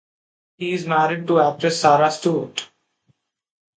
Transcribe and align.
He 0.57 0.73
is 0.73 0.87
married 0.87 1.27
to 1.27 1.39
actress 1.41 1.79
Sara 1.79 2.09
Stewart. 2.09 2.67